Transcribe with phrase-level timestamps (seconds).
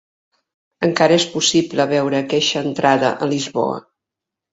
[0.85, 3.77] Encara és possible veure aqueixa entrada a Lisboa.